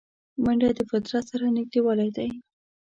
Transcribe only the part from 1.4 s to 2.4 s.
نږدېوالی دی